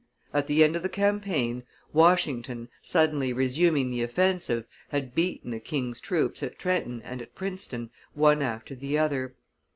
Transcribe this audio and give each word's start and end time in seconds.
At 0.33 0.47
the 0.47 0.63
end 0.63 0.75
of 0.75 0.81
the 0.81 0.89
campaign, 0.89 1.61
Washington, 1.93 2.69
suddenly 2.81 3.31
resuming 3.33 3.91
the 3.91 4.01
offensive, 4.01 4.65
had 4.89 5.13
beaten 5.13 5.51
the 5.51 5.59
king's 5.59 5.99
troops 5.99 6.41
at 6.41 6.57
Trenton 6.57 7.03
and 7.03 7.21
at 7.21 7.35
Princeton 7.35 7.91
one 8.15 8.41
after 8.41 8.73
the 8.73 8.97
other. 8.97 9.35